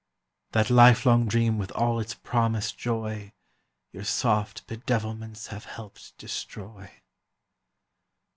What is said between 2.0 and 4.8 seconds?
promised joy Your soft